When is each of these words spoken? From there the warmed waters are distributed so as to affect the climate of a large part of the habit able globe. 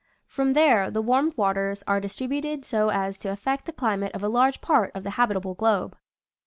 From 0.25 0.53
there 0.53 0.89
the 0.89 0.99
warmed 0.99 1.37
waters 1.37 1.83
are 1.85 1.99
distributed 1.99 2.65
so 2.65 2.89
as 2.89 3.19
to 3.19 3.29
affect 3.31 3.65
the 3.67 3.71
climate 3.71 4.11
of 4.15 4.23
a 4.23 4.27
large 4.27 4.59
part 4.59 4.89
of 4.95 5.03
the 5.03 5.11
habit 5.11 5.37
able 5.37 5.53
globe. 5.53 5.95